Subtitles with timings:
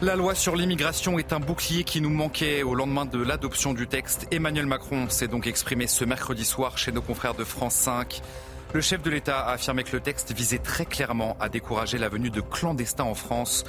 [0.00, 3.88] La loi sur l'immigration est un bouclier qui nous manquait au lendemain de l'adoption du
[3.88, 4.28] texte.
[4.30, 8.22] Emmanuel Macron s'est donc exprimé ce mercredi soir chez nos confrères de France 5.
[8.74, 12.08] Le chef de l'État a affirmé que le texte visait très clairement à décourager la
[12.08, 13.64] venue de clandestins en France.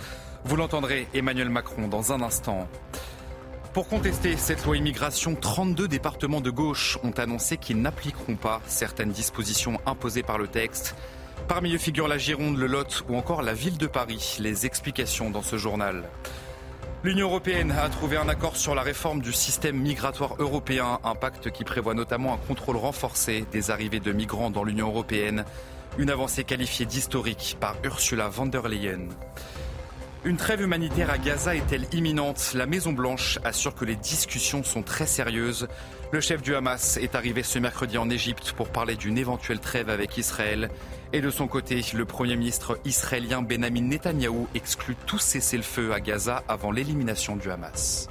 [0.45, 2.67] Vous l'entendrez, Emmanuel Macron, dans un instant.
[3.73, 9.11] Pour contester cette loi immigration, 32 départements de gauche ont annoncé qu'ils n'appliqueront pas certaines
[9.11, 10.95] dispositions imposées par le texte.
[11.49, 14.37] Parmi eux figurent la Gironde, le Lot ou encore la ville de Paris.
[14.39, 16.03] Les explications dans ce journal.
[17.03, 21.49] L'Union européenne a trouvé un accord sur la réforme du système migratoire européen, un pacte
[21.49, 25.43] qui prévoit notamment un contrôle renforcé des arrivées de migrants dans l'Union européenne,
[25.97, 29.07] une avancée qualifiée d'historique par Ursula von der Leyen.
[30.25, 32.51] Une trêve humanitaire à Gaza est-elle imminente?
[32.53, 35.67] La Maison-Blanche assure que les discussions sont très sérieuses.
[36.11, 39.89] Le chef du Hamas est arrivé ce mercredi en Égypte pour parler d'une éventuelle trêve
[39.89, 40.69] avec Israël.
[41.11, 46.43] Et de son côté, le Premier ministre israélien Benjamin Netanyahou exclut tout cessez-le-feu à Gaza
[46.47, 48.07] avant l'élimination du Hamas.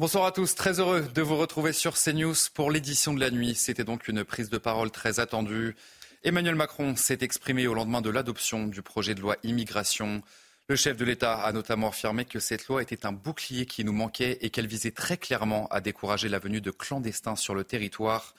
[0.00, 3.54] Bonsoir à tous, très heureux de vous retrouver sur CNews pour l'édition de la nuit.
[3.54, 5.76] C'était donc une prise de parole très attendue.
[6.26, 10.22] Emmanuel Macron s'est exprimé au lendemain de l'adoption du projet de loi immigration.
[10.68, 13.92] Le chef de l'État a notamment affirmé que cette loi était un bouclier qui nous
[13.92, 18.34] manquait et qu'elle visait très clairement à décourager la venue de clandestins sur le territoire.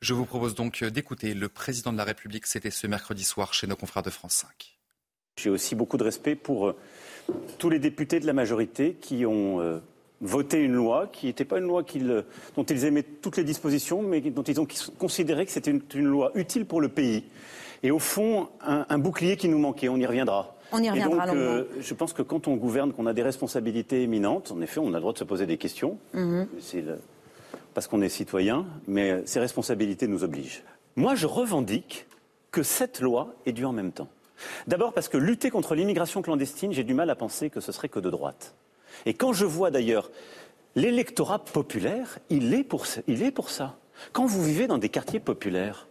[0.00, 2.44] Je vous propose donc d'écouter le président de la République.
[2.44, 4.76] C'était ce mercredi soir chez nos confrères de France 5.
[5.38, 6.76] J'ai aussi beaucoup de respect pour euh,
[7.58, 9.78] tous les députés de la majorité qui ont euh,
[10.20, 11.84] voté une loi qui n'était pas une loi
[12.56, 14.66] dont ils aimaient toutes les dispositions, mais dont ils ont
[14.98, 17.24] considéré que c'était une, loi utile pour le pays.
[17.82, 19.88] Et au fond, un, bouclier qui nous manquait.
[19.88, 20.56] On y reviendra.
[20.72, 21.26] On y reviendra.
[21.26, 24.80] donc, euh, je pense que quand on gouverne, qu'on a des responsabilités éminentes, en effet,
[24.80, 25.98] on a le droit de se poser des questions.
[26.12, 26.46] Mhm.
[27.74, 30.64] parce qu'on est citoyen, mais ces responsabilités nous obligent.
[30.96, 32.06] Moi, je revendique
[32.50, 34.08] que cette loi est due en même temps.
[34.66, 37.88] D'abord parce que lutter contre l'immigration clandestine, j'ai du mal à penser que ce serait
[37.88, 38.54] que de droite.
[39.06, 40.10] Et quand je vois d'ailleurs
[40.74, 43.78] l'électorat populaire, il est, pour, ça.
[44.12, 45.88] Quand vous vivez dans des quartiers populaires,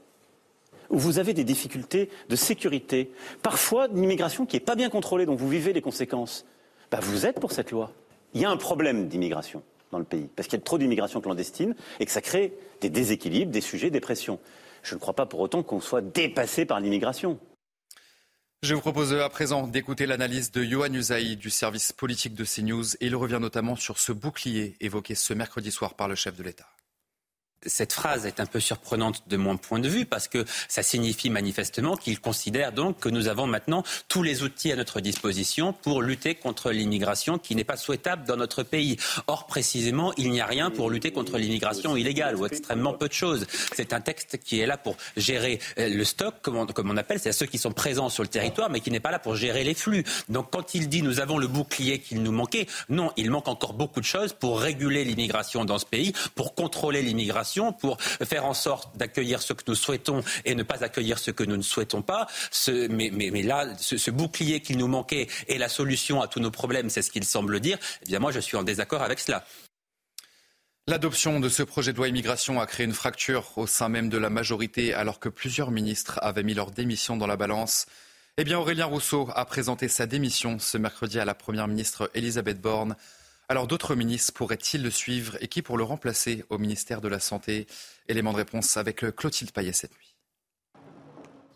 [0.90, 5.26] où vous avez des difficultés de sécurité, parfois une immigration qui n'est pas bien contrôlée,
[5.26, 6.46] dont vous vivez les conséquences,
[6.90, 7.92] bah vous êtes pour cette loi.
[8.34, 11.22] Il y a un problème d'immigration dans le pays, parce qu'il y a trop d'immigration
[11.22, 14.40] clandestine et que ça crée des déséquilibres, des sujets, des pressions.
[14.84, 17.40] Je ne crois pas pour autant qu'on soit dépassé par l'immigration.
[18.68, 22.96] Je vous propose à présent d'écouter l'analyse de Johan Usaï du service politique de CNews.
[22.96, 26.44] Et il revient notamment sur ce bouclier évoqué ce mercredi soir par le chef de
[26.44, 26.68] l'État
[27.66, 31.30] cette phrase est un peu surprenante de mon point de vue parce que ça signifie
[31.30, 36.02] manifestement qu'il considère donc que nous avons maintenant tous les outils à notre disposition pour
[36.02, 38.98] lutter contre l'immigration qui n'est pas souhaitable dans notre pays.
[39.26, 43.14] Or, précisément, il n'y a rien pour lutter contre l'immigration illégale ou extrêmement peu de
[43.14, 43.48] choses.
[43.76, 46.98] C'est un texte qui est là pour gérer euh, le stock, comme on, comme on
[46.98, 49.20] appelle, c'est à ceux qui sont présents sur le territoire, mais qui n'est pas là
[49.20, 50.04] pour gérer les flux.
[50.30, 53.74] Donc, quand il dit nous avons le bouclier qu'il nous manquait, non, il manque encore
[53.74, 57.47] beaucoup de choses pour réguler l'immigration dans ce pays, pour contrôler l'immigration
[57.80, 61.44] pour faire en sorte d'accueillir ce que nous souhaitons et ne pas accueillir ce que
[61.44, 62.28] nous ne souhaitons pas.
[62.90, 67.02] mais, là, ce, bouclier qu'il nous manquait est la solution à tous nos problèmes, c'est
[67.02, 67.78] ce qu'il semble dire.
[68.04, 69.46] Eh bien, moi, je suis en désaccord avec cela.
[70.90, 74.18] L'adoption de ce projet de loi immigration a créé une fracture au sein même de
[74.18, 77.88] la majorité alors que plusieurs ministres avaient mis leur démission dans la balance.
[78.38, 82.62] Eh bien, Aurélien Rousseau a présenté sa démission ce mercredi à la Première ministre Elisabeth
[82.62, 82.96] Borne.
[83.50, 87.22] Alors d'autres ministres pourraient-ils le suivre et qui pour le remplacer au ministère de la
[87.22, 87.66] Santé?
[88.10, 90.16] Élément de réponse avec Clotilde Payet cette nuit.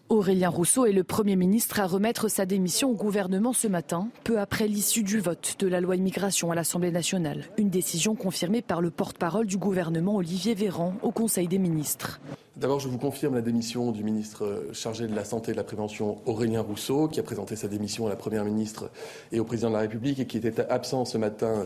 [0.07, 4.39] Aurélien Rousseau est le Premier ministre à remettre sa démission au gouvernement ce matin, peu
[4.39, 7.45] après l'issue du vote de la loi immigration à l'Assemblée nationale.
[7.57, 12.21] Une décision confirmée par le porte-parole du gouvernement Olivier Véran au Conseil des ministres.
[12.61, 15.63] D'abord, je vous confirme la démission du ministre chargé de la Santé et de la
[15.63, 18.91] Prévention, Aurélien Rousseau, qui a présenté sa démission à la Première ministre
[19.31, 21.65] et au Président de la République et qui était absent ce matin euh,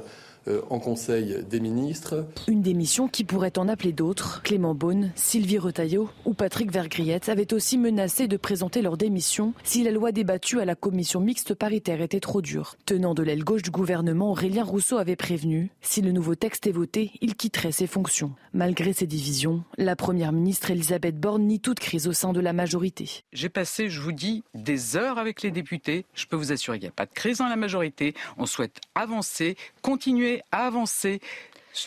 [0.70, 2.28] en Conseil des ministres.
[2.48, 4.42] Une démission qui pourrait en appeler d'autres.
[4.44, 9.84] Clément Beaune, Sylvie Retailleau ou Patrick Vergriette avaient aussi menacé de présenter leur démission si
[9.84, 12.76] la loi débattue à la commission mixte paritaire était trop dure.
[12.86, 16.72] Tenant de l'aile gauche du gouvernement, Aurélien Rousseau avait prévenu, si le nouveau texte est
[16.72, 18.34] voté, il quitterait ses fonctions.
[18.54, 22.54] Malgré ces divisions, la Première ministre Elisabeth Borne nie toute crise au sein de la
[22.54, 23.24] majorité.
[23.34, 26.06] J'ai passé, je vous dis, des heures avec les députés.
[26.14, 28.14] Je peux vous assurer qu'il n'y a pas de crise dans la majorité.
[28.38, 31.20] On souhaite avancer, continuer à avancer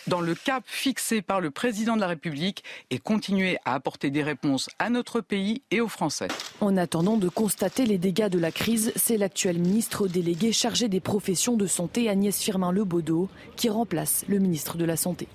[0.06, 4.23] dans le cap fixé par le président de la République et continuer à apporter des
[4.23, 6.29] réponses à notre pays et aux Français.
[6.61, 11.00] En attendant de constater les dégâts de la crise, c'est l'actuel ministre délégué chargé des
[11.00, 15.29] professions de santé Agnès Firmin-Lebaudot qui remplace le ministre de la Santé.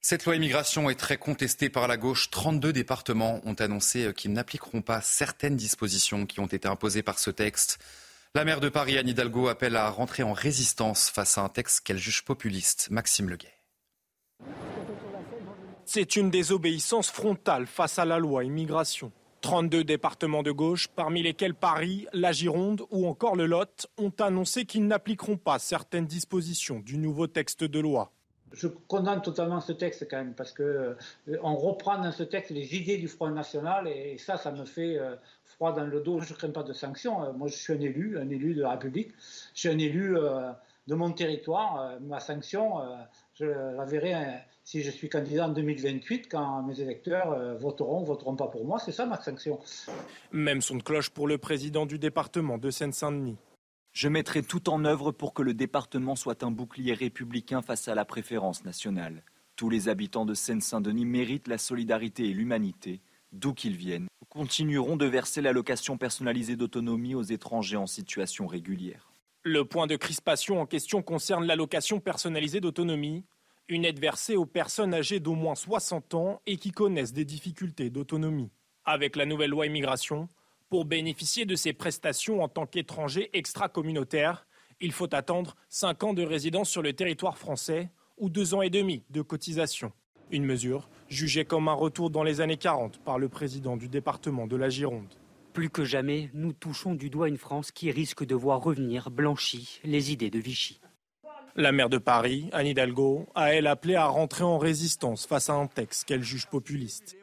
[0.00, 2.30] Cette loi immigration est très contestée par la gauche.
[2.30, 7.30] 32 départements ont annoncé qu'ils n'appliqueront pas certaines dispositions qui ont été imposées par ce
[7.30, 7.80] texte.
[8.36, 11.80] La maire de Paris, Anne Hidalgo, appelle à rentrer en résistance face à un texte
[11.80, 12.88] qu'elle juge populiste.
[12.90, 13.54] Maxime Leguet.
[15.86, 19.10] C'est une désobéissance frontale face à la loi immigration.
[19.40, 24.66] 32 départements de gauche, parmi lesquels Paris, la Gironde ou encore le Lot, ont annoncé
[24.66, 28.12] qu'ils n'appliqueront pas certaines dispositions du nouveau texte de loi.
[28.56, 30.96] Je condamne totalement ce texte quand même, parce qu'on euh,
[31.28, 35.14] reprend dans ce texte les idées du Front National, et ça, ça me fait euh,
[35.44, 36.20] froid dans le dos.
[36.20, 37.22] Je ne crains pas de sanctions.
[37.22, 39.12] Euh, moi, je suis un élu, un élu de la République.
[39.54, 40.16] Je suis un élu
[40.86, 41.98] de mon territoire.
[42.00, 42.80] Ma sanction,
[43.34, 44.14] je la verrai
[44.64, 48.78] si je suis candidat en 2028, quand mes électeurs voteront, voteront pas pour moi.
[48.78, 49.58] C'est ça ma sanction.
[50.32, 53.36] Même son de cloche pour le président du département de Seine-Saint-Denis.
[53.96, 57.94] Je mettrai tout en œuvre pour que le département soit un bouclier républicain face à
[57.94, 59.24] la préférence nationale.
[59.56, 63.00] Tous les habitants de Seine-Saint-Denis méritent la solidarité et l'humanité,
[63.32, 64.08] d'où qu'ils viennent.
[64.20, 69.14] Nous continuerons de verser l'allocation personnalisée d'autonomie aux étrangers en situation régulière.
[69.44, 73.24] Le point de crispation en question concerne l'allocation personnalisée d'autonomie,
[73.66, 77.88] une aide versée aux personnes âgées d'au moins 60 ans et qui connaissent des difficultés
[77.88, 78.50] d'autonomie.
[78.84, 80.28] Avec la nouvelle loi immigration,
[80.68, 84.46] pour bénéficier de ces prestations en tant qu'étranger extra-communautaire,
[84.80, 88.70] il faut attendre 5 ans de résidence sur le territoire français ou 2 ans et
[88.70, 89.92] demi de cotisation.
[90.30, 94.46] Une mesure jugée comme un retour dans les années 40 par le président du département
[94.46, 95.14] de la Gironde.
[95.52, 99.80] Plus que jamais, nous touchons du doigt une France qui risque de voir revenir blanchies
[99.84, 100.80] les idées de Vichy.
[101.54, 105.54] La maire de Paris, Anne Hidalgo, a elle appelé à rentrer en résistance face à
[105.54, 107.16] un texte qu'elle juge populiste.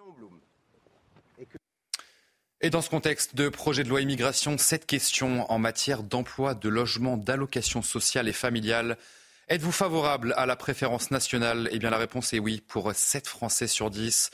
[2.65, 6.69] Et dans ce contexte de projet de loi immigration, cette question en matière d'emploi, de
[6.69, 8.98] logement, d'allocation sociale et familiale.
[9.50, 11.68] Êtes-vous favorable à la préférence nationale?
[11.74, 14.30] Eh bien, la réponse est oui pour 7 Français sur 10.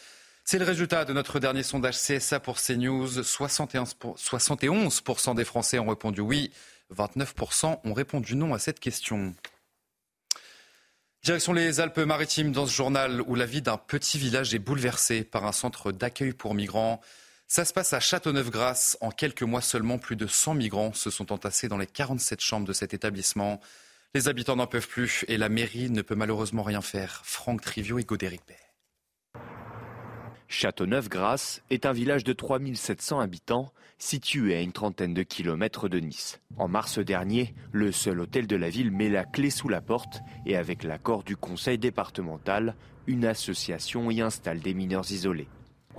[0.45, 3.07] C'est le résultat de notre dernier sondage CSA pour CNews.
[3.07, 6.51] 71% des Français ont répondu oui,
[6.95, 9.33] 29% ont répondu non à cette question.
[11.23, 15.47] Direction les Alpes-Maritimes dans ce journal où la vie d'un petit village est bouleversée par
[15.47, 17.01] un centre d'accueil pour migrants.
[17.51, 18.95] Ça se passe à Châteauneuf-Grasse.
[19.01, 22.67] En quelques mois seulement, plus de 100 migrants se sont entassés dans les 47 chambres
[22.67, 23.59] de cet établissement.
[24.13, 27.21] Les habitants n'en peuvent plus et la mairie ne peut malheureusement rien faire.
[27.25, 29.41] Franck Trivio et Godéric Bay.
[30.47, 36.39] Châteauneuf-Grasse est un village de 3700 habitants situé à une trentaine de kilomètres de Nice.
[36.57, 40.19] En mars dernier, le seul hôtel de la ville met la clé sous la porte
[40.45, 42.75] et avec l'accord du conseil départemental,
[43.07, 45.47] une association y installe des mineurs isolés.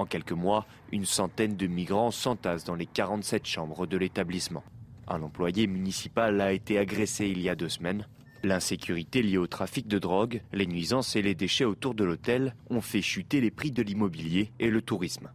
[0.00, 4.64] En quelques mois, une centaine de migrants s'entassent dans les 47 chambres de l'établissement.
[5.06, 8.08] Un employé municipal a été agressé il y a deux semaines.
[8.42, 12.80] L'insécurité liée au trafic de drogue, les nuisances et les déchets autour de l'hôtel ont
[12.80, 15.28] fait chuter les prix de l'immobilier et le tourisme.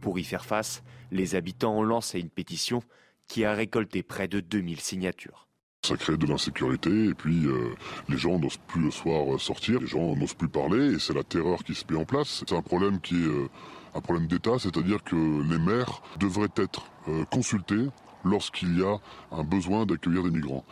[0.00, 2.82] Pour y faire face, les habitants ont lancé une pétition
[3.28, 5.48] qui a récolté près de 2000 signatures.
[5.84, 7.74] Ça crée de l'insécurité et puis euh,
[8.08, 11.24] les gens n'osent plus le soir sortir, les gens n'osent plus parler et c'est la
[11.24, 12.44] terreur qui se met en place.
[12.46, 13.48] C'est un problème qui est euh,
[13.94, 17.86] un problème d'État, c'est-à-dire que les maires devraient être euh, consultés
[18.24, 18.96] lorsqu'il y a
[19.30, 20.64] un besoin d'accueillir des migrants.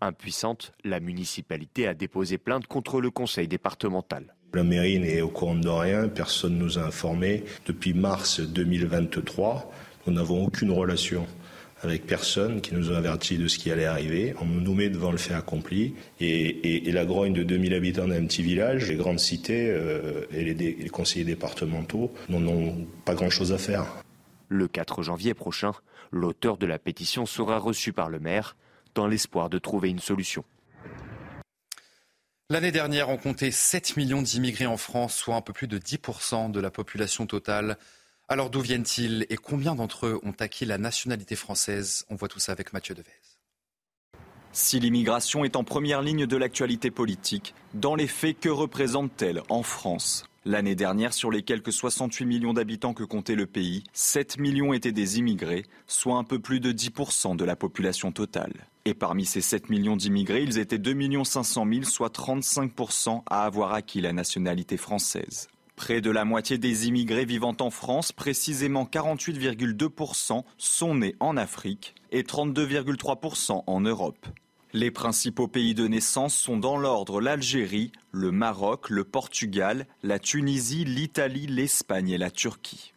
[0.00, 4.34] Impuissante, la municipalité a déposé plainte contre le conseil départemental.
[4.52, 7.44] La mairie n'est au courant de rien, personne ne nous a informés.
[7.66, 9.72] Depuis mars 2023,
[10.06, 11.26] nous n'avons aucune relation
[11.84, 14.34] avec personne qui nous a averti de ce qui allait arriver.
[14.40, 15.94] On nous met devant le fait accompli.
[16.20, 20.54] Et, la grogne de 2000 habitants d'un petit village, les grandes cités euh, et, les,
[20.54, 23.86] les conseillers départementaux n'ont pas grand-chose à faire.
[24.48, 25.72] Le 4 janvier prochain,
[26.12, 28.56] l'auteur de la pétition sera reçu par le maire
[28.94, 30.44] dans l'espoir de trouver une solution.
[32.50, 36.50] L'année dernière, on comptait 7 millions d'immigrés en France, soit un peu plus de 10%
[36.50, 37.78] de la population totale.
[38.26, 42.06] Alors d'où viennent-ils et combien d'entre eux ont acquis la nationalité française?
[42.08, 43.10] On voit tout ça avec Mathieu Devez.
[44.50, 49.62] Si l'immigration est en première ligne de l'actualité politique, dans les faits, que représente-t-elle en
[49.62, 50.24] France?
[50.46, 54.92] L'année dernière, sur les quelques 68 millions d'habitants que comptait le pays, 7 millions étaient
[54.92, 58.68] des immigrés, soit un peu plus de 10% de la population totale.
[58.86, 63.74] Et parmi ces 7 millions d'immigrés, ils étaient 2 500 000, soit 35% à avoir
[63.74, 65.48] acquis la nationalité française.
[65.76, 71.94] Près de la moitié des immigrés vivant en France, précisément 48,2%, sont nés en Afrique
[72.12, 74.26] et 32,3% en Europe.
[74.72, 80.84] Les principaux pays de naissance sont dans l'ordre l'Algérie, le Maroc, le Portugal, la Tunisie,
[80.84, 82.92] l'Italie, l'Espagne et la Turquie.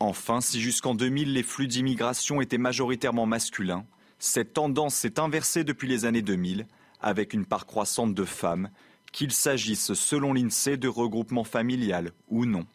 [0.00, 3.86] Enfin, si jusqu'en 2000 les flux d'immigration étaient majoritairement masculins,
[4.18, 6.66] cette tendance s'est inversée depuis les années 2000
[7.00, 8.70] avec une part croissante de femmes,
[9.14, 12.66] qu'il s'agisse selon l'INSEE de regroupement familial ou non.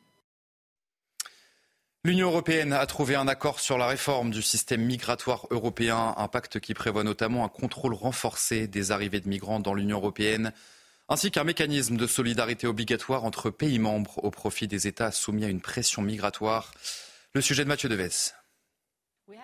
[2.06, 6.62] L'Union européenne a trouvé un accord sur la réforme du système migratoire européen, un pacte
[6.62, 10.54] qui prévoit notamment un contrôle renforcé des arrivées de migrants dans l'Union européenne,
[11.10, 15.50] ainsi qu'un mécanisme de solidarité obligatoire entre pays membres au profit des États soumis à
[15.50, 16.72] une pression migratoire.
[17.34, 18.32] Le sujet de Mathieu Deves.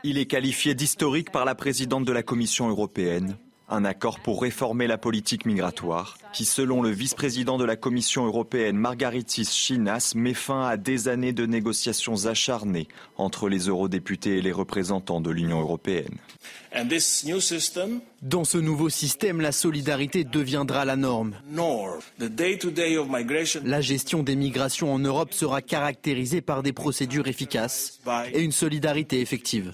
[0.04, 3.38] Il est qualifié d'historique par la présidente de la Commission européenne.
[3.68, 8.78] Un accord pour réformer la politique migratoire, qui, selon le vice-président de la Commission européenne
[8.78, 14.52] Margaritis Chinas, met fin à des années de négociations acharnées entre les eurodéputés et les
[14.52, 16.18] représentants de l'Union européenne.
[18.22, 21.36] Dans ce nouveau système, la solidarité deviendra la norme.
[23.64, 28.00] La gestion des migrations en Europe sera caractérisée par des procédures efficaces
[28.32, 29.72] et une solidarité effective.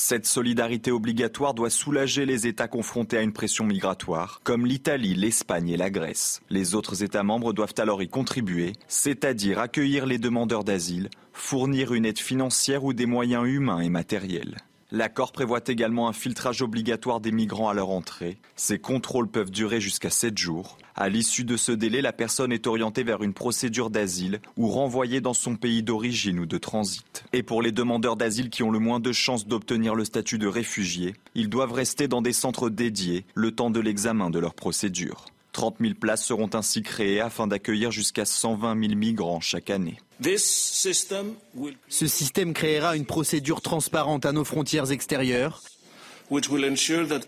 [0.00, 5.70] Cette solidarité obligatoire doit soulager les États confrontés à une pression migratoire, comme l'Italie, l'Espagne
[5.70, 6.40] et la Grèce.
[6.50, 12.06] Les autres États membres doivent alors y contribuer, c'est-à-dire accueillir les demandeurs d'asile, fournir une
[12.06, 14.58] aide financière ou des moyens humains et matériels.
[14.90, 18.38] L'accord prévoit également un filtrage obligatoire des migrants à leur entrée.
[18.56, 20.78] Ces contrôles peuvent durer jusqu'à 7 jours.
[20.94, 25.20] À l'issue de ce délai, la personne est orientée vers une procédure d'asile ou renvoyée
[25.20, 27.22] dans son pays d'origine ou de transit.
[27.34, 30.46] Et pour les demandeurs d'asile qui ont le moins de chances d'obtenir le statut de
[30.46, 35.26] réfugié, ils doivent rester dans des centres dédiés le temps de l'examen de leur procédure.
[35.52, 39.98] 30 000 places seront ainsi créées afin d'accueillir jusqu'à 120 000 migrants chaque année.
[40.20, 45.62] Ce système créera une procédure transparente à nos frontières extérieures.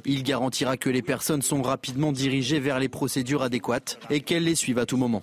[0.05, 4.55] Il garantira que les personnes sont rapidement dirigées vers les procédures adéquates et qu'elles les
[4.55, 5.23] suivent à tout moment.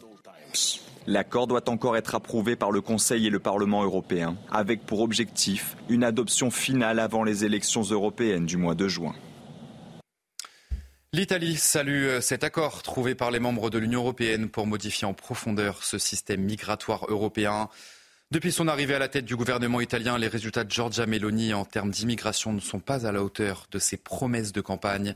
[1.06, 5.77] L'accord doit encore être approuvé par le Conseil et le Parlement européen, avec pour objectif
[5.88, 9.16] une adoption finale avant les élections européennes du mois de juin.
[11.14, 15.14] L'Italie salue euh, cet accord trouvé par les membres de l'Union européenne pour modifier en
[15.14, 17.70] profondeur ce système migratoire européen.
[18.30, 21.64] Depuis son arrivée à la tête du gouvernement italien, les résultats de Giorgia Meloni en
[21.64, 25.16] termes d'immigration ne sont pas à la hauteur de ses promesses de campagne.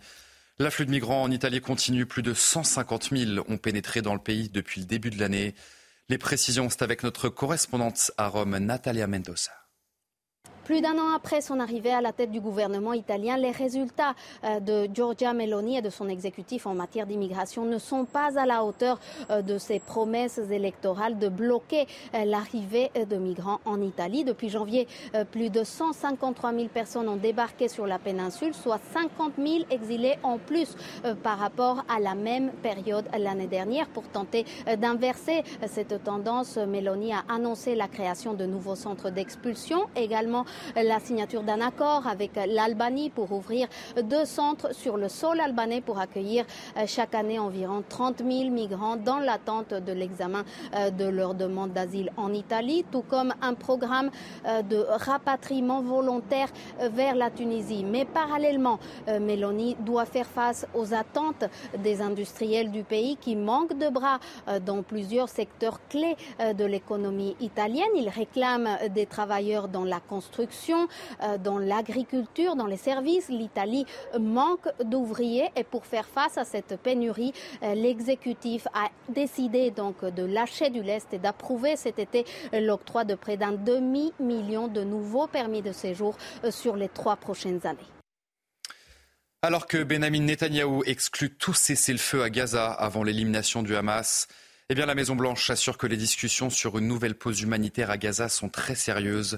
[0.59, 2.05] L'afflux de migrants en Italie continue.
[2.05, 5.55] Plus de 150 000 ont pénétré dans le pays depuis le début de l'année.
[6.07, 9.60] Les précisions, c'est avec notre correspondante à Rome, Natalia Mendoza.
[10.63, 14.13] Plus d'un an après son arrivée à la tête du gouvernement italien, les résultats
[14.43, 18.45] euh, de Giorgia Meloni et de son exécutif en matière d'immigration ne sont pas à
[18.45, 18.99] la hauteur
[19.31, 24.23] euh, de ses promesses électorales de bloquer euh, l'arrivée de migrants en Italie.
[24.23, 24.87] Depuis janvier,
[25.31, 30.37] plus de 153 000 personnes ont débarqué sur la péninsule, soit 50 000 exilés en
[30.37, 30.75] plus
[31.23, 33.87] par rapport à la même période l'année dernière.
[33.87, 34.45] Pour tenter
[34.77, 41.43] d'inverser cette tendance, Meloni a annoncé la création de nouveaux centres d'expulsion, également la signature
[41.43, 43.67] d'un accord avec l'Albanie pour ouvrir
[44.03, 46.45] deux centres sur le sol albanais pour accueillir
[46.77, 50.43] euh, chaque année environ 30 000 migrants dans l'attente de l'examen
[50.75, 54.09] euh, de leur demande d'asile en Italie, tout comme un programme
[54.45, 56.49] euh, de rapatriement volontaire
[56.91, 57.83] vers la Tunisie.
[57.83, 61.45] Mais parallèlement, Mélanie doit faire face aux attentes
[61.77, 64.19] des industriels du pays qui manquent de bras
[64.65, 67.89] dans plusieurs secteurs clés de l'économie italienne.
[67.95, 70.40] Ils réclament des travailleurs dans la construction
[71.23, 73.29] euh, dans l'agriculture, dans les services.
[73.29, 73.85] L'Italie
[74.19, 77.33] manque d'ouvriers et pour faire face à cette pénurie,
[77.63, 83.15] euh, l'exécutif a décidé donc de lâcher du lest et d'approuver cet été l'octroi de
[83.15, 87.79] près d'un demi-million de nouveaux permis de séjour euh, sur les trois prochaines années.
[89.43, 94.27] Alors que Benjamin Netanyahou exclut tout cessez-le-feu à Gaza avant l'élimination du Hamas,
[94.69, 98.47] eh la Maison-Blanche assure que les discussions sur une nouvelle pause humanitaire à Gaza sont
[98.47, 99.37] très sérieuses.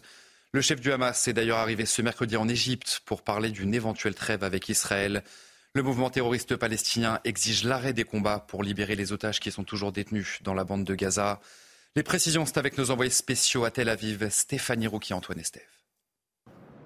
[0.55, 4.13] Le chef du Hamas est d'ailleurs arrivé ce mercredi en Égypte pour parler d'une éventuelle
[4.13, 5.23] trêve avec Israël.
[5.73, 9.91] Le mouvement terroriste palestinien exige l'arrêt des combats pour libérer les otages qui sont toujours
[9.91, 11.41] détenus dans la bande de Gaza.
[11.95, 15.63] Les précisions, c'est avec nos envoyés spéciaux à Tel Aviv, Stéphanie Rouki, Antoine Estève.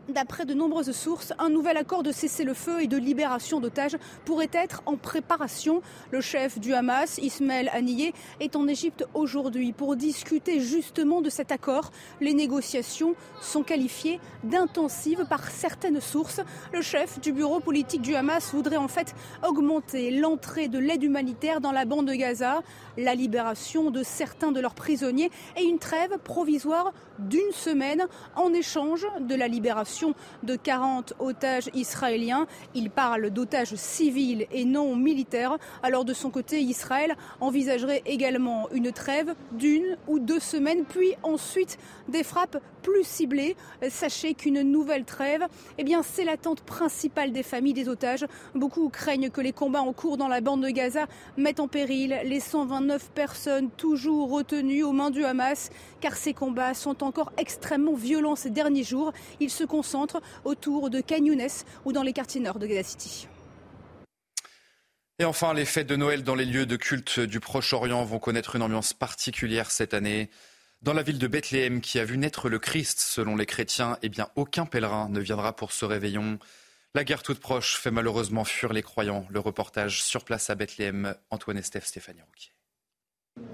[0.09, 4.81] D'après de nombreuses sources, un nouvel accord de cessez-le-feu et de libération d'otages pourrait être
[4.85, 5.81] en préparation.
[6.11, 11.51] Le chef du Hamas, Ismaël Haniyeh, est en Égypte aujourd'hui pour discuter justement de cet
[11.51, 11.91] accord.
[12.21, 16.39] Les négociations sont qualifiées d'intensives par certaines sources.
[16.71, 19.13] Le chef du bureau politique du Hamas voudrait en fait
[19.45, 22.61] augmenter l'entrée de l'aide humanitaire dans la bande de Gaza,
[22.95, 29.05] la libération de certains de leurs prisonniers et une trêve provisoire d'une semaine en échange
[29.19, 29.96] de la libération
[30.43, 32.47] de 40 otages israéliens.
[32.75, 35.57] Il parle d'otages civils et non militaires.
[35.83, 41.77] Alors de son côté, Israël envisagerait également une trêve d'une ou deux semaines, puis ensuite
[42.07, 43.55] des frappes plus ciblées.
[43.89, 45.45] Sachez qu'une nouvelle trêve,
[45.77, 48.25] eh bien, c'est l'attente principale des familles des otages.
[48.55, 52.17] Beaucoup craignent que les combats en cours dans la bande de Gaza mettent en péril
[52.23, 57.93] les 129 personnes toujours retenues aux mains du Hamas, car ces combats sont encore extrêmement
[57.93, 59.11] violents ces derniers jours.
[59.39, 59.86] Ils se concentrent
[60.43, 61.47] autour de Younes
[61.85, 63.27] ou dans les quartiers nord de Gaza City.
[65.19, 68.55] Et enfin, les fêtes de Noël dans les lieux de culte du Proche-Orient vont connaître
[68.55, 70.29] une ambiance particulière cette année.
[70.83, 74.09] Dans la ville de Bethléem, qui a vu naître le Christ, selon les chrétiens, eh
[74.09, 76.37] bien, aucun pèlerin ne viendra pour ce réveillon.
[76.93, 79.25] La guerre toute proche fait malheureusement fuir les croyants.
[79.31, 82.56] Le reportage sur place à Bethléem, Antoine Estève, Stéphanie Rouquier.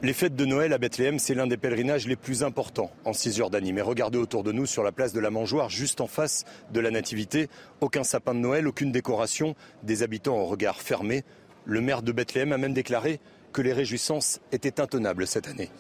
[0.04, 3.72] Les fêtes de Noël à Bethléem, c'est l'un des pèlerinages les plus importants en Cisjordanie.
[3.72, 6.82] Mais regardez autour de nous, sur la place de la Mangeoire, juste en face de
[6.82, 7.48] la Nativité,
[7.80, 11.24] aucun sapin de Noël, aucune décoration, des habitants au regard fermé.
[11.64, 13.22] Le maire de Bethléem a même déclaré
[13.54, 15.72] que les réjouissances étaient intenables cette année.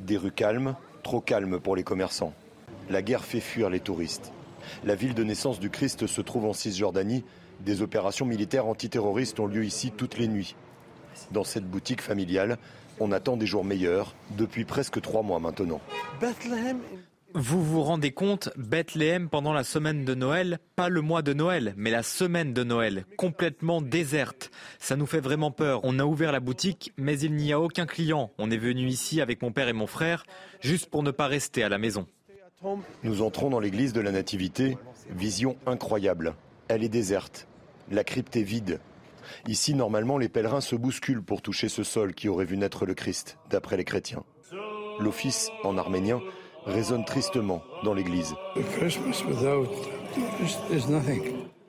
[0.00, 2.34] Des rues calmes, trop calmes pour les commerçants.
[2.90, 4.32] La guerre fait fuir les touristes.
[4.84, 7.24] La ville de naissance du Christ se trouve en Cisjordanie.
[7.60, 10.56] Des opérations militaires antiterroristes ont lieu ici toutes les nuits.
[11.30, 12.58] Dans cette boutique familiale,
[13.00, 15.80] on attend des jours meilleurs depuis presque trois mois maintenant.
[17.34, 21.74] Vous vous rendez compte, Bethléem pendant la semaine de Noël, pas le mois de Noël,
[21.76, 24.50] mais la semaine de Noël, complètement déserte.
[24.78, 25.80] Ça nous fait vraiment peur.
[25.82, 28.30] On a ouvert la boutique, mais il n'y a aucun client.
[28.38, 30.24] On est venu ici avec mon père et mon frère,
[30.60, 32.06] juste pour ne pas rester à la maison.
[33.04, 34.78] Nous entrons dans l'église de la Nativité,
[35.10, 36.34] vision incroyable.
[36.68, 37.46] Elle est déserte.
[37.90, 38.80] La crypte est vide.
[39.46, 42.94] Ici, normalement, les pèlerins se bousculent pour toucher ce sol qui aurait vu naître le
[42.94, 44.24] Christ, d'après les chrétiens.
[44.98, 46.20] L'office, en arménien,
[46.64, 48.34] résonne tristement dans l'église.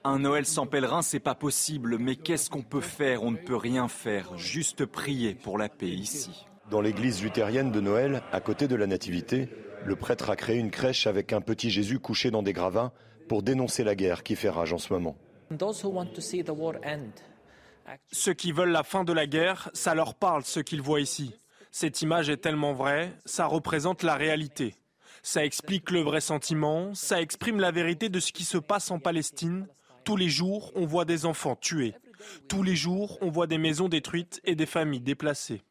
[0.04, 3.24] Un Noël sans pèlerin, c'est pas possible, mais qu'est-ce qu'on peut faire?
[3.24, 6.46] On ne peut rien faire, juste prier pour la paix ici.
[6.72, 9.50] Dans l'église luthérienne de Noël, à côté de la Nativité,
[9.86, 12.94] le prêtre a créé une crèche avec un petit Jésus couché dans des gravats
[13.28, 15.16] pour dénoncer la guerre qui fait rage en ce moment.
[18.12, 21.34] Ceux qui veulent la fin de la guerre, ça leur parle ce qu'ils voient ici.
[21.72, 24.76] Cette image est tellement vraie, ça représente la réalité.
[25.22, 29.00] Ça explique le vrai sentiment, ça exprime la vérité de ce qui se passe en
[29.00, 29.68] Palestine.
[30.04, 31.94] Tous les jours, on voit des enfants tués.
[32.48, 35.62] Tous les jours, on voit des maisons détruites et des familles déplacées.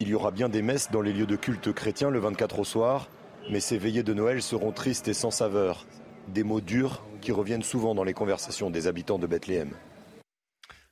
[0.00, 2.64] Il y aura bien des messes dans les lieux de culte chrétiens le 24 au
[2.64, 3.08] soir,
[3.50, 5.86] mais ces veillées de Noël seront tristes et sans saveur.
[6.28, 9.72] Des mots durs qui reviennent souvent dans les conversations des habitants de Bethléem.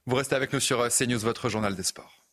[0.06, 2.24] Vous restez avec nous sur CNews, votre journal des sports.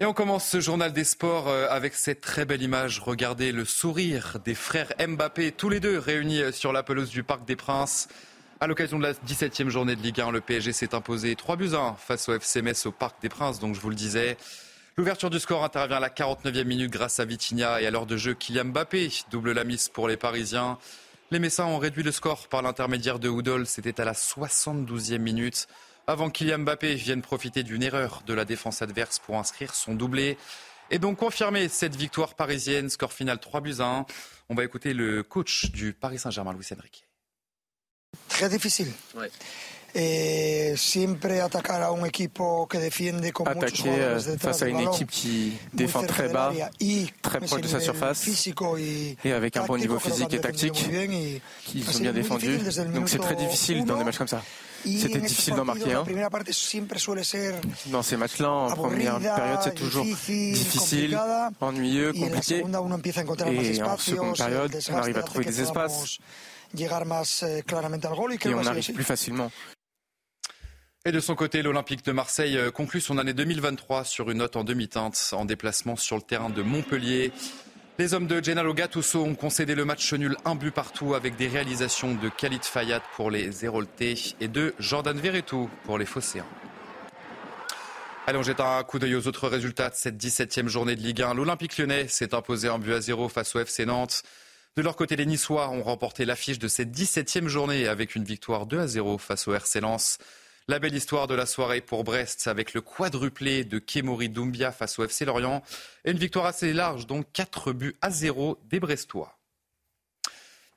[0.00, 2.98] Et on commence ce journal des sports euh, avec cette très belle image.
[2.98, 7.22] Regardez le sourire des frères Mbappé, tous les deux réunis euh, sur la pelouse du
[7.22, 8.08] Parc des Princes.
[8.60, 11.74] À l'occasion de la 17e journée de Ligue 1, le PSG s'est imposé 3 buts
[11.74, 14.36] 1 face au FC Metz au Parc des Princes, donc je vous le disais.
[14.96, 18.16] L'ouverture du score intervient à la 49e minute grâce à Vitinha et à l'heure de
[18.16, 20.78] jeu Kylian Mbappé, double la mise pour les Parisiens.
[21.32, 25.66] Les Messins ont réduit le score par l'intermédiaire de Houdol, c'était à la 72e minute
[26.06, 30.36] avant Kylian Mbappé vienne profiter d'une erreur de la défense adverse pour inscrire son doublé
[30.90, 34.06] et donc confirmer cette victoire parisienne, score final 3 buts à 1.
[34.50, 37.08] On va écouter le coach du Paris Saint-Germain, Luis Enrique.
[38.28, 38.92] Très difficile.
[39.14, 39.30] Ouais.
[39.96, 45.52] Et siempre attaquer à une équipe qui defiende comme Attaquer face à une équipe qui
[45.72, 46.52] défend très bas,
[47.22, 48.28] très proche de sa surface
[49.24, 50.90] et avec un bon niveau physique et tactique,
[51.64, 52.58] qui sont bien défendus.
[52.92, 54.42] Donc c'est très difficile dans des matchs comme ça.
[54.84, 56.04] C'était difficile d'en marquer un.
[57.86, 61.18] Dans ces matchs-là, en première période, c'est toujours difficile,
[61.60, 62.58] ennuyeux, compliqué.
[62.58, 66.18] Et en seconde période, on arrive à trouver des espaces.
[66.76, 66.88] Et
[68.54, 69.50] on arrive plus facilement.
[71.06, 74.56] Et de son côté, l'Olympique de Marseille euh, conclut son année 2023 sur une note
[74.56, 77.30] en demi-teinte en déplacement sur le terrain de Montpellier.
[77.98, 81.46] Les hommes de Gennaro Gattuso ont concédé le match nul un but partout avec des
[81.46, 86.46] réalisations de Khalid Fayad pour les Héroltais et de Jordan Verretou pour les Phocéens.
[88.26, 91.20] Allez, on jette un coup d'œil aux autres résultats de cette 17e journée de Ligue
[91.20, 91.34] 1.
[91.34, 94.22] L'Olympique lyonnais s'est imposé un but à zéro face au FC Nantes.
[94.74, 98.64] De leur côté, les Niçois ont remporté l'affiche de cette 17e journée avec une victoire
[98.64, 100.18] 2 à 0 face au RC Lens.
[100.66, 104.98] La belle histoire de la soirée pour Brest avec le quadruplé de Kemori Doumbia face
[104.98, 105.62] au FC Lorient
[106.06, 109.38] et une victoire assez large, donc 4 buts à 0 des Brestois.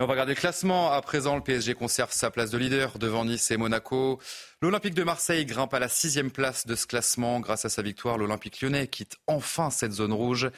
[0.01, 0.91] On va regarder le classement.
[0.91, 4.19] À présent, le PSG conserve sa place de leader devant Nice et Monaco.
[4.61, 7.39] L'Olympique de Marseille grimpe à la sixième place de ce classement.
[7.39, 10.51] Grâce à sa victoire, l'Olympique lyonnais quitte enfin cette zone rouge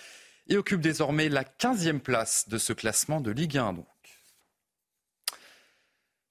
[0.48, 3.74] et occupe désormais la quinzième place de ce classement de Ligue 1.
[3.74, 3.86] Donc.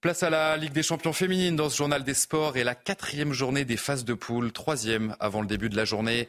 [0.00, 3.32] Place à la Ligue des champions féminines dans ce journal des sports et la quatrième
[3.32, 6.28] journée des phases de poule, troisième avant le début de la journée.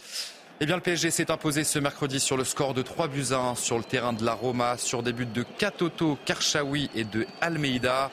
[0.60, 3.38] Eh bien, le PSG s'est imposé ce mercredi sur le score de 3 buts à
[3.38, 7.28] 1 sur le terrain de la Roma, sur des buts de Katoto, Karchaoui et de
[7.42, 8.10] Almeida.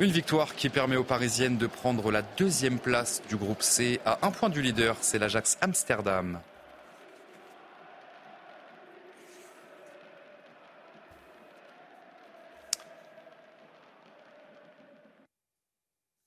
[0.00, 4.20] Une victoire qui permet aux Parisiennes de prendre la deuxième place du groupe C à
[4.22, 6.40] un point du leader, c'est l'Ajax Amsterdam.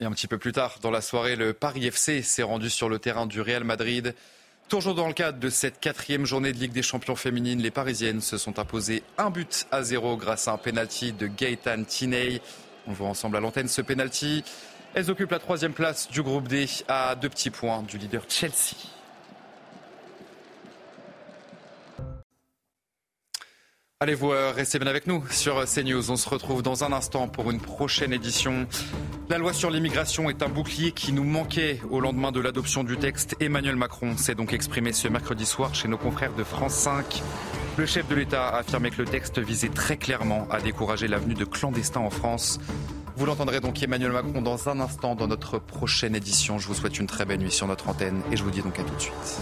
[0.02, 2.88] Et un petit peu plus tard dans la soirée, le Paris FC s'est rendu sur
[2.88, 4.16] le terrain du Real Madrid.
[4.70, 8.22] Toujours dans le cadre de cette quatrième journée de Ligue des champions féminines, les Parisiennes
[8.22, 12.40] se sont imposées un but à zéro grâce à un penalty de Gaëtan Tiney.
[12.88, 14.46] On voit ensemble à l'antenne ce penalty.
[14.94, 18.99] Elles occupent la troisième place du groupe D à deux petits points du leader Chelsea.
[24.02, 26.10] Allez, vous euh, restez bien avec nous sur CNews.
[26.10, 28.66] On se retrouve dans un instant pour une prochaine édition.
[29.28, 32.96] La loi sur l'immigration est un bouclier qui nous manquait au lendemain de l'adoption du
[32.96, 33.36] texte.
[33.42, 37.22] Emmanuel Macron s'est donc exprimé ce mercredi soir chez nos confrères de France 5.
[37.76, 41.34] Le chef de l'État a affirmé que le texte visait très clairement à décourager l'avenue
[41.34, 42.58] de clandestins en France.
[43.18, 46.58] Vous l'entendrez donc Emmanuel Macron dans un instant dans notre prochaine édition.
[46.58, 48.80] Je vous souhaite une très belle nuit sur notre antenne et je vous dis donc
[48.80, 49.42] à tout de suite.